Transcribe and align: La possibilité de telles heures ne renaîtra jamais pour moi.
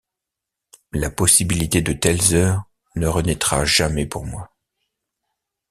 La 0.93 1.11
possibilité 1.11 1.83
de 1.83 1.93
telles 1.93 2.33
heures 2.33 2.63
ne 2.95 3.05
renaîtra 3.05 3.65
jamais 3.65 4.07
pour 4.07 4.25
moi. 4.25 4.49